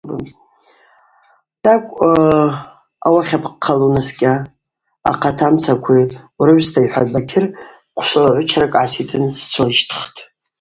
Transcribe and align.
Тӏакӏв 1.63 1.93
ауахь 3.07 3.33
апххъала 3.37 3.85
унаскӏьа, 3.87 4.33
ахъатамцаквагьи 5.09 6.17
урыгӏвста,– 6.39 6.79
йхӏватӏ 6.85 7.11
Бакьыр, 7.13 7.45
хъвшвылагӏвычаракӏ 7.93 8.71
гӏаситын 8.81 9.23
сджвылищттӏ. 9.39 10.19